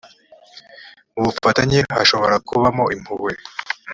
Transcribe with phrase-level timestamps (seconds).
[1.13, 3.31] mu bufatanye hashobora kubamo impuhwe